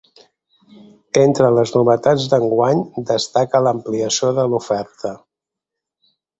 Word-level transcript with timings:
Entre 1.23 1.49
les 1.57 1.73
novetats 1.75 2.25
d’enguany, 2.33 2.83
destaca 3.11 3.63
l’ampliació 3.69 4.35
de 4.41 4.49
l’oferta. 4.55 5.17